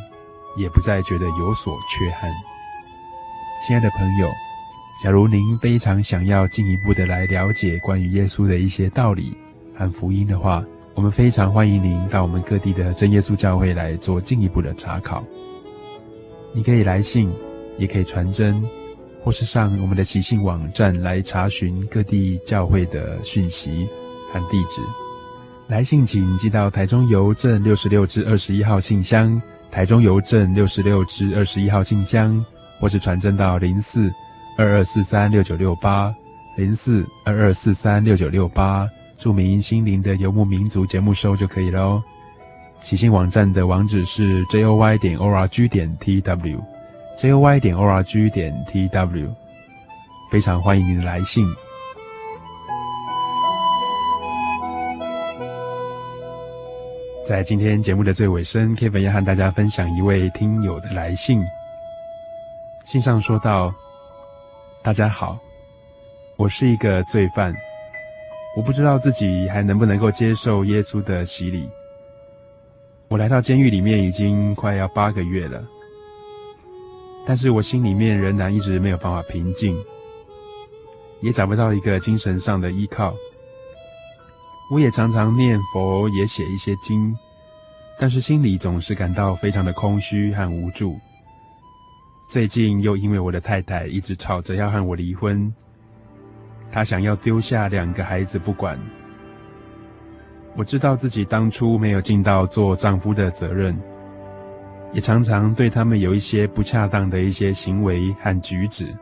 [0.56, 2.30] 也不再觉得有所缺憾。
[3.66, 4.26] 亲爱的朋友，
[5.04, 9.36] 假如您非常想要进一步的来了解关于耶稣的一些道理
[9.76, 15.22] 和福音的话，我们非常欢迎您到我们各地的真耶稣教会来做进一步的查考。
[16.52, 17.30] 你可以来信，
[17.78, 18.62] 也可以传真，
[19.22, 23.86] 或是上我们的喜信网站来查询各地教会的讯息
[24.32, 24.80] 和地址。
[25.68, 29.40] 来信请寄到台中邮政六十六至二十一号信箱，
[29.70, 32.44] 台中邮政六十六至二十一号信箱，
[32.80, 34.10] 或是传真到零四
[34.56, 36.10] 二二四三六九六八
[36.56, 38.88] 零四二二四三六九六八，
[39.18, 42.02] 注明心灵的游牧民族节目收就可以了哦。
[42.80, 49.28] 喜信网站的网址是 joy 点 org 点 tw，joy 点 org 点 tw，
[50.30, 51.44] 非常欢迎您的来信。
[57.26, 61.42] 在今天节目的最尾声，Kevin 要和大家分享一位听友的来信。
[62.86, 63.70] 信上说道
[64.82, 65.38] ：“大家好，
[66.36, 67.54] 我是一个罪犯，
[68.56, 71.68] 我不知道自己还能不能够接受耶稣的洗礼。”
[73.08, 75.66] 我来到监狱里面已经快要八个月了，
[77.26, 79.76] 但是我心里面仍然一直没有办法平静。
[81.20, 83.12] 也找不到一个精神上的依靠。
[84.70, 87.12] 我也常常念佛，也写一些经，
[87.98, 90.96] 但是心里总是感到非常的空虚和无助。
[92.30, 95.52] 最近又因为我的太太一直吵着要和我离婚，
[96.70, 98.78] 她想要丢下两个孩子不管。
[100.58, 103.78] 我知道自己当初没有尽到做丈夫的责任，
[104.92, 108.92] 也常常对他们有一些不恰当的一些行为和举止，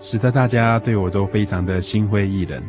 [0.00, 2.62] 使得大家对我都非常的心灰意冷。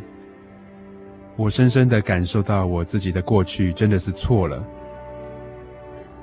[1.38, 4.62] 我深深的感受到我自己的过去真的是错了。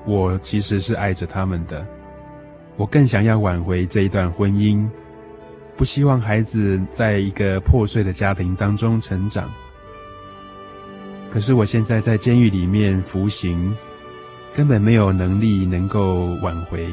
[0.05, 1.83] 我其实是爱着他们的。
[2.75, 4.87] 我更想要挽回这一段婚姻，
[5.75, 9.49] 不希望孩子在一个破碎的家庭当中成长。
[11.29, 13.75] 可是我现在在监狱里面服刑，
[14.53, 16.87] 根本没有能力能够挽回，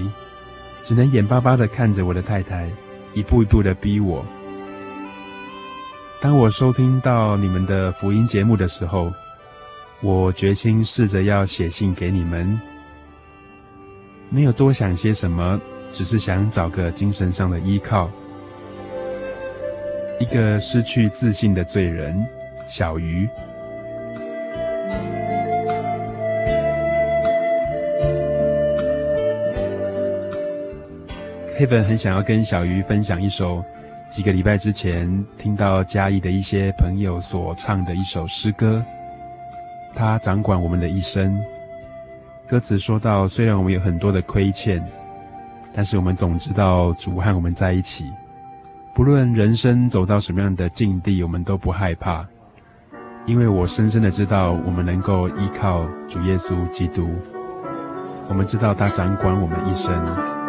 [0.83, 2.68] 只能眼巴巴的看着我的太太
[3.14, 4.24] 一步一步的逼我。
[6.20, 9.12] 当我收听到你们的福音节目的时候，
[10.01, 12.61] 我决心试着要写信给你们。
[14.28, 15.61] 没有多想些什么，
[15.91, 18.11] 只是想找个精神上的依靠。
[20.18, 22.16] 一个失去自信的罪人，
[22.68, 23.28] 小鱼。
[31.62, 33.64] 凯文很想要跟小鱼分享一首
[34.08, 38.84] 几个礼拜之前听到嘉义的一些朋友所唱的一首诗歌。
[39.94, 41.40] 他掌管我们的一生。
[42.48, 44.84] 歌词说到：“虽然我们有很多的亏欠，
[45.72, 48.06] 但是我们总知道主和我们在一起。
[48.92, 52.26] 不论人生走到什么样的境地，我们都不害怕，
[53.24, 57.08] 因为我深深的知道，我们能够依靠主耶稣基督。
[58.28, 60.41] 我们知道他掌管我们一生。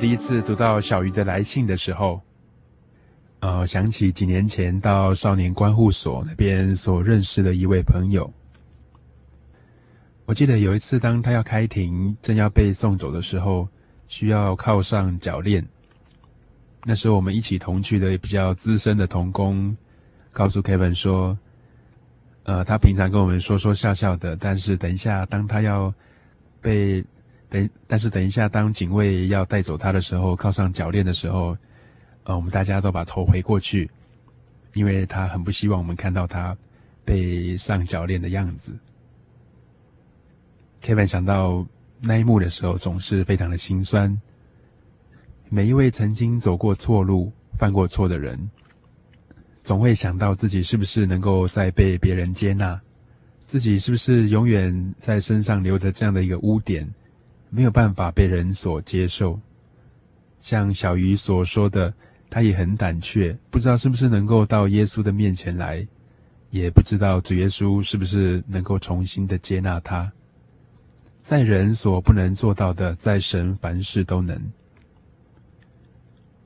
[0.00, 2.22] 第一次读到小鱼的来信的时候，
[3.40, 8.32] 呃，想起几年前到少年观护所那边所认识的一位朋友。
[10.24, 13.68] 我记得有一次，当他要开庭，正要被送走的时候，
[14.08, 15.62] 需要铐上脚链。
[16.82, 19.76] 那时候我们一起同去的比较资深的童工，
[20.32, 21.36] 告诉 Kevin 说，
[22.44, 25.92] 呃，他平常跟我们说说笑笑的，但是等一下，当他要
[26.62, 27.04] 被
[27.50, 31.56] 等，但是等一下，当警卫要带走他的时候，铐上脚链的时候，
[32.22, 33.90] 呃，我们大家都把头回过去，
[34.74, 36.56] 因为他很不希望我们看到他
[37.04, 38.72] 被上脚链的样子。
[40.80, 41.66] Kevin 想到
[42.00, 44.16] 那一幕的时候，总是非常的心酸。
[45.48, 48.38] 每一位曾经走过错路、犯过错的人，
[49.62, 52.80] 总会想到自己是不是能够再被别人接纳，
[53.44, 56.88] 自己是不是永远在身上留着这样的一个污点。
[57.50, 59.38] 没有办法被人所接受，
[60.38, 61.92] 像小鱼所说的，
[62.30, 65.86] 他也很胆怯，不知道是不是能够到耶稣的面前来，
[66.50, 70.10] 也不知道主耶稣是不是能够重新的接纳他。
[71.20, 74.40] 在人所不能做到的，在神凡事都能。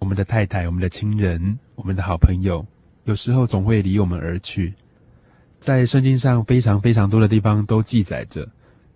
[0.01, 2.67] 我们的太太、我们的亲人、我们的好朋友，
[3.05, 4.75] 有时候总会离我们而去。
[5.61, 8.47] 在圣经上非常非常多的地方都记载着。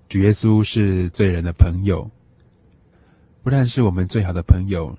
[0.08, 2.10] 主耶稣是罪人的朋友，
[3.42, 4.96] 不但是我们最好的朋友，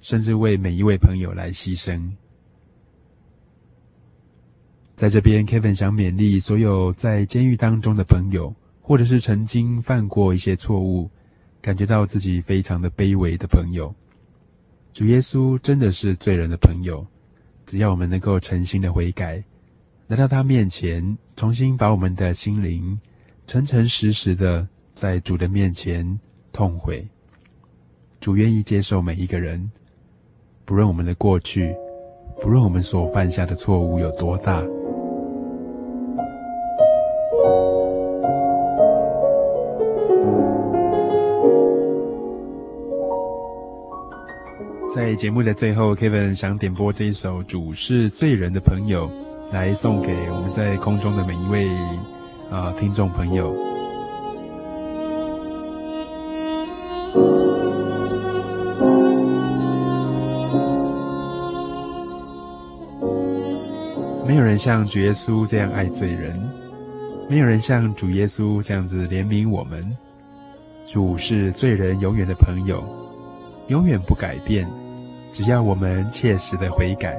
[0.00, 2.08] 甚至为每一位朋友来牺牲。
[4.94, 11.10] 在这边，Kevin 想勉励所有在监狱当中的朋友，或者是曾经犯过一些错误，
[11.60, 13.92] 感觉到自己非常的卑微的朋友。
[14.92, 17.04] 主耶稣真的是罪人的朋友，
[17.66, 19.42] 只要我们能够诚心的悔改，
[20.06, 22.96] 来到他面前，重新把我们的心灵
[23.50, 26.06] 诚诚实实的在主的面前
[26.52, 27.04] 痛悔。
[28.20, 29.68] 主愿意接受每一个人，
[30.64, 31.74] 不论我们的过去，
[32.40, 34.62] 不论我们所犯下的错误有多大。
[44.94, 49.08] 在节目的最后，Kevin 想点播这一首《主是罪人的朋友》，
[49.52, 51.68] 来送给我们在空中的每一位、
[52.50, 53.54] 呃、听众朋友。
[64.26, 66.40] 没有人像主耶稣这样爱罪人，
[67.28, 69.96] 没有人像主耶稣这样子怜悯我们。
[70.86, 72.82] 主是罪人永远的朋友，
[73.68, 74.68] 永远不改变。
[75.30, 77.16] 只要我们切实的悔改，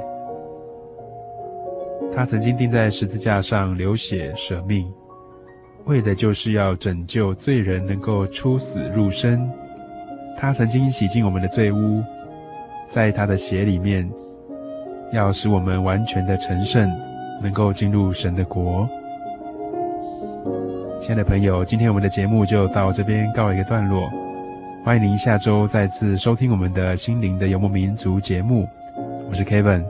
[2.13, 4.91] 他曾经钉在十字架上流血舍命，
[5.85, 9.49] 为的就是要拯救罪人能够出死入生。
[10.37, 12.01] 他曾经洗净我们的罪污，
[12.89, 14.09] 在他的血里面，
[15.13, 16.89] 要使我们完全的成圣，
[17.41, 18.87] 能够进入神的国。
[20.99, 24.09] 亲爱的朋友，今天我们的节目就到这边告一个段落。
[24.83, 28.67] 欢迎您下周再次收听我们的心灵的游牧民族节目，
[29.29, 29.83] 我是 Kevin，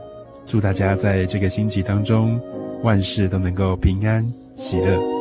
[0.45, 2.39] 祝大家在这个星期当中
[2.83, 4.25] 万事都能够平安
[4.55, 5.20] 喜乐。